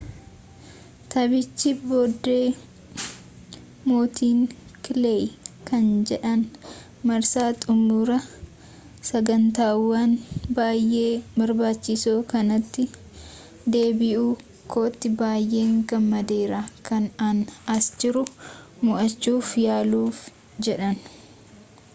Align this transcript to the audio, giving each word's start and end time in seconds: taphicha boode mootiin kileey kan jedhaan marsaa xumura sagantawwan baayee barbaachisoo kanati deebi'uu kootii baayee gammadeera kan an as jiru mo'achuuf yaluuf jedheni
taphicha 1.11 1.71
boode 1.89 2.37
mootiin 3.87 4.39
kileey 4.83 5.23
kan 5.67 5.85
jedhaan 6.07 6.41
marsaa 7.07 7.51
xumura 7.63 8.17
sagantawwan 9.09 10.11
baayee 10.55 11.13
barbaachisoo 11.37 12.19
kanati 12.33 12.83
deebi'uu 13.71 14.33
kootii 14.73 15.13
baayee 15.21 15.67
gammadeera 15.93 16.61
kan 16.87 17.03
an 17.29 17.37
as 17.75 17.85
jiru 17.99 18.23
mo'achuuf 18.85 19.47
yaluuf 19.67 20.17
jedheni 20.63 21.03